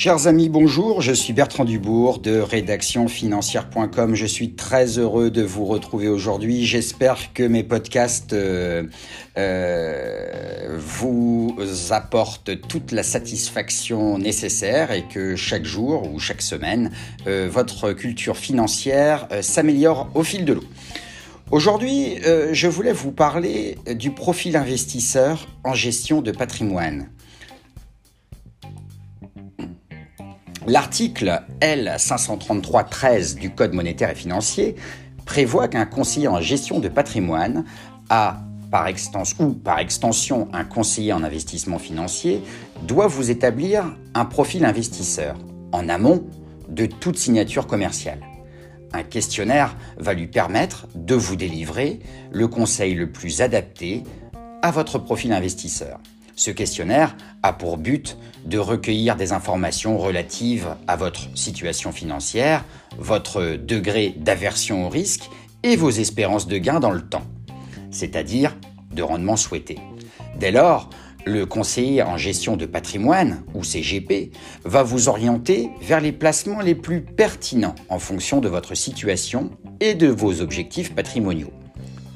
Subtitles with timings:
[0.00, 4.14] Chers amis, bonjour, je suis Bertrand Dubourg de rédactionfinancière.com.
[4.14, 6.64] Je suis très heureux de vous retrouver aujourd'hui.
[6.64, 8.84] J'espère que mes podcasts euh,
[9.36, 11.56] euh, vous
[11.90, 16.92] apportent toute la satisfaction nécessaire et que chaque jour ou chaque semaine,
[17.26, 20.64] euh, votre culture financière s'améliore au fil de l'eau.
[21.50, 22.18] Aujourd'hui,
[22.52, 27.08] je voulais vous parler du profil investisseur en gestion de patrimoine.
[30.68, 34.76] L'article L533-13 du Code monétaire et financier
[35.24, 37.64] prévoit qu'un conseiller en gestion de patrimoine
[38.10, 42.42] a, par extension, ou par extension un conseiller en investissement financier,
[42.82, 45.36] doit vous établir un profil investisseur
[45.72, 46.26] en amont
[46.68, 48.20] de toute signature commerciale.
[48.92, 54.02] Un questionnaire va lui permettre de vous délivrer le conseil le plus adapté
[54.60, 55.98] à votre profil investisseur.
[56.38, 62.64] Ce questionnaire a pour but de recueillir des informations relatives à votre situation financière,
[62.96, 65.28] votre degré d'aversion au risque
[65.64, 67.26] et vos espérances de gain dans le temps,
[67.90, 68.56] c'est-à-dire
[68.92, 69.78] de rendement souhaité.
[70.38, 70.88] Dès lors,
[71.26, 74.30] le conseiller en gestion de patrimoine, ou CGP,
[74.64, 79.50] va vous orienter vers les placements les plus pertinents en fonction de votre situation
[79.80, 81.52] et de vos objectifs patrimoniaux.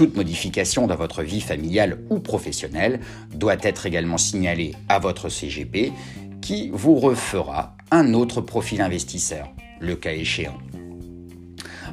[0.00, 3.00] Toute modification dans votre vie familiale ou professionnelle
[3.34, 5.92] doit être également signalée à votre CGP
[6.40, 10.56] qui vous refera un autre profil investisseur, le cas échéant.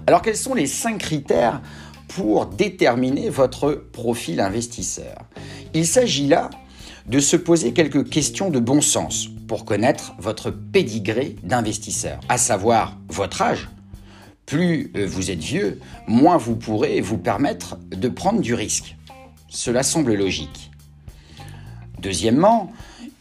[0.08, 1.62] Alors quels sont les cinq critères
[2.08, 5.18] pour déterminer votre profil investisseur?
[5.74, 6.50] Il s'agit là
[7.08, 12.98] de se poser quelques questions de bon sens pour connaître votre pédigré d'investisseur, à savoir
[13.10, 13.68] votre âge,
[14.48, 18.96] plus euh, vous êtes vieux, moins vous pourrez vous permettre de prendre du risque.
[19.50, 20.72] Cela semble logique.
[22.00, 22.72] Deuxièmement,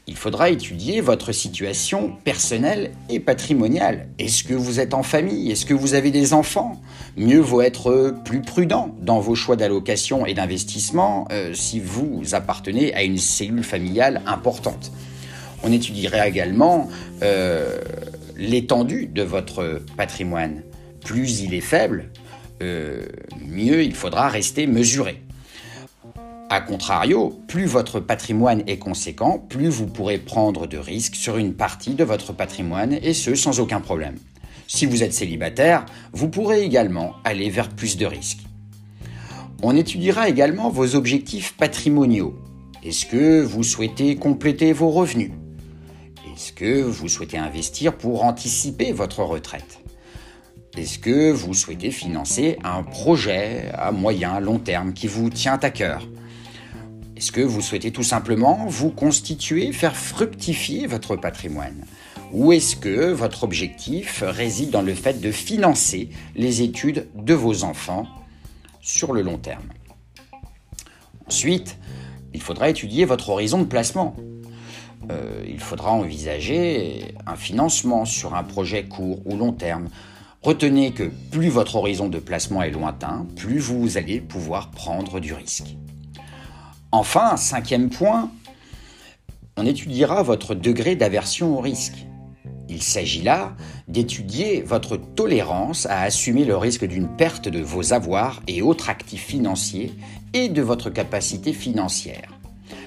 [0.06, 4.08] il faudra étudier votre situation personnelle et patrimoniale.
[4.20, 5.50] Est-ce que vous êtes en famille?
[5.50, 6.80] Est-ce que vous avez des enfants?
[7.16, 12.94] Mieux vaut être plus prudent dans vos choix d'allocation et d'investissement euh, si vous appartenez
[12.94, 14.92] à une cellule familiale importante.
[15.64, 16.88] On étudiera également
[17.22, 17.80] euh,
[18.36, 20.62] l'étendue de votre patrimoine
[21.06, 22.10] plus il est faible,
[22.62, 23.06] euh,
[23.40, 25.22] mieux il faudra rester mesuré.
[26.50, 31.54] A contrario, plus votre patrimoine est conséquent, plus vous pourrez prendre de risques sur une
[31.54, 34.16] partie de votre patrimoine et ce sans aucun problème.
[34.66, 38.44] Si vous êtes célibataire, vous pourrez également aller vers plus de risques.
[39.62, 42.36] On étudiera également vos objectifs patrimoniaux.
[42.82, 45.30] Est-ce que vous souhaitez compléter vos revenus?
[46.32, 49.78] Est-ce que vous souhaitez investir pour anticiper votre retraite?
[50.76, 55.70] Est-ce que vous souhaitez financer un projet à moyen, long terme qui vous tient à
[55.70, 56.06] cœur?
[57.16, 61.86] Est-ce que vous souhaitez tout simplement vous constituer, faire fructifier votre patrimoine?
[62.32, 67.64] Ou est-ce que votre objectif réside dans le fait de financer les études de vos
[67.64, 68.06] enfants
[68.82, 69.68] sur le long terme?
[71.26, 71.78] Ensuite,
[72.34, 74.14] il faudra étudier votre horizon de placement.
[75.10, 79.88] Euh, il faudra envisager un financement sur un projet court ou long terme
[80.42, 85.34] Retenez que plus votre horizon de placement est lointain, plus vous allez pouvoir prendre du
[85.34, 85.76] risque.
[86.92, 88.30] Enfin, cinquième point,
[89.56, 92.06] on étudiera votre degré d'aversion au risque.
[92.68, 93.56] Il s'agit là
[93.88, 99.24] d'étudier votre tolérance à assumer le risque d'une perte de vos avoirs et autres actifs
[99.24, 99.92] financiers
[100.32, 102.28] et de votre capacité financière.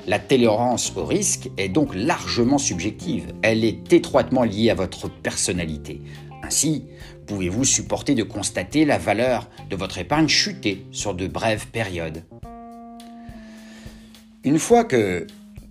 [0.07, 3.33] La tolérance au risque est donc largement subjective.
[3.41, 6.01] Elle est étroitement liée à votre personnalité,
[6.49, 6.85] ainsi,
[7.27, 12.23] pouvez-vous supporter de constater la valeur de votre épargne chuter sur de brèves périodes?
[14.43, 15.27] Une fois que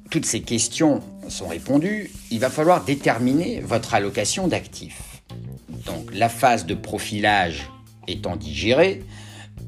[0.08, 5.20] toutes ces questions sont répondues, il va falloir déterminer votre allocation d'actifs.
[5.84, 7.68] Donc la phase de profilage
[8.06, 9.02] étant digérée,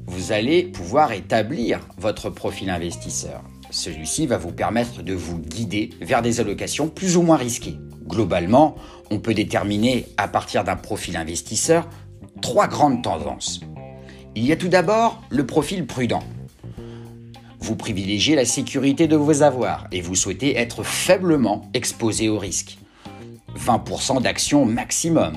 [0.07, 3.43] vous allez pouvoir établir votre profil investisseur.
[3.69, 7.75] Celui-ci va vous permettre de vous guider vers des allocations plus ou moins risquées.
[8.07, 8.75] Globalement,
[9.09, 11.87] on peut déterminer à partir d'un profil investisseur
[12.41, 13.61] trois grandes tendances.
[14.35, 16.23] Il y a tout d'abord le profil prudent.
[17.59, 22.77] Vous privilégiez la sécurité de vos avoirs et vous souhaitez être faiblement exposé au risque.
[23.57, 25.33] 20% d'actions maximum.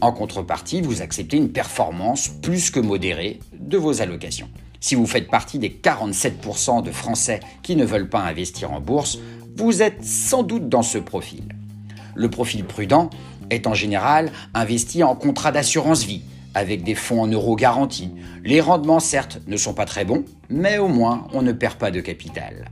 [0.00, 4.48] En contrepartie, vous acceptez une performance plus que modérée de vos allocations.
[4.80, 9.18] Si vous faites partie des 47% de Français qui ne veulent pas investir en bourse,
[9.56, 11.57] vous êtes sans doute dans ce profil.
[12.18, 13.10] Le profil prudent
[13.48, 16.22] est en général investi en contrat d'assurance vie,
[16.52, 18.10] avec des fonds en euros garantis.
[18.44, 21.92] Les rendements, certes, ne sont pas très bons, mais au moins on ne perd pas
[21.92, 22.70] de capital.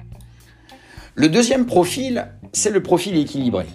[1.14, 3.66] Le deuxième profil, c'est le profil équilibré.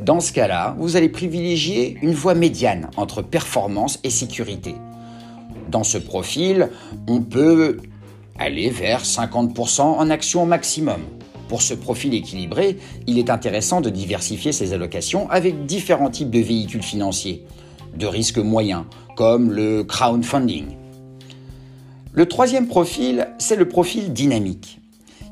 [0.00, 4.74] Dans ce cas-là, vous allez privilégier une voie médiane entre performance et sécurité.
[5.70, 6.68] Dans ce profil,
[7.08, 7.78] on peut
[8.38, 11.00] aller vers 50% en action maximum.
[11.54, 16.40] Pour ce profil équilibré, il est intéressant de diversifier ses allocations avec différents types de
[16.40, 17.44] véhicules financiers,
[17.96, 18.82] de risques moyens,
[19.14, 20.66] comme le crowdfunding.
[22.12, 24.80] Le troisième profil, c'est le profil dynamique.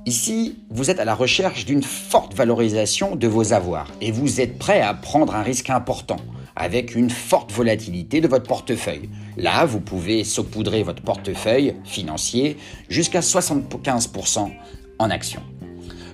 [0.06, 4.60] Ici, vous êtes à la recherche d'une forte valorisation de vos avoirs et vous êtes
[4.60, 6.18] prêt à prendre un risque important
[6.54, 9.08] avec une forte volatilité de votre portefeuille.
[9.36, 12.58] Là, vous pouvez saupoudrer votre portefeuille financier
[12.88, 14.52] jusqu'à 75%
[15.00, 15.42] en actions.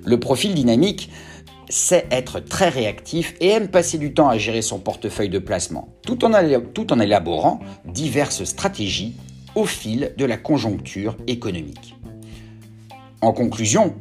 [0.08, 1.10] Le profil dynamique
[1.68, 5.88] sait être très réactif et aime passer du temps à gérer son portefeuille de placement,
[6.06, 9.16] tout en, élaborant diverses stratégies
[9.54, 11.94] au fil de la conjoncture économique.
[13.20, 13.96] En conclusion,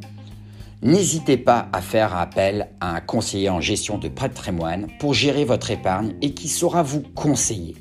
[0.81, 5.71] n'hésitez pas à faire appel à un conseiller en gestion de patrimoine pour gérer votre
[5.71, 7.75] épargne et qui saura vous conseiller.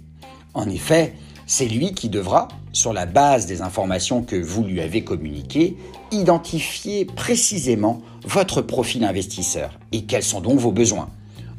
[0.53, 1.15] En effet,
[1.47, 5.77] c'est lui qui devra, sur la base des informations que vous lui avez communiquées,
[6.11, 11.09] identifier précisément votre profil investisseur et quels sont donc vos besoins?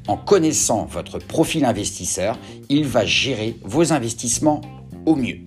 [0.07, 2.37] En connaissant votre profil investisseur,
[2.69, 4.61] il va gérer vos investissements
[5.05, 5.39] au mieux.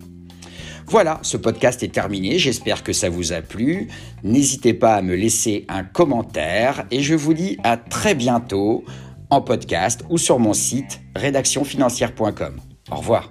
[0.86, 3.88] Voilà, ce podcast est terminé, j'espère que ça vous a plu.
[4.25, 8.84] N'hésitez pas à me laisser un commentaire et je vous dis à très bientôt
[9.31, 12.60] en podcast ou sur mon site rédactionfinancière.com.
[12.90, 13.31] Au revoir.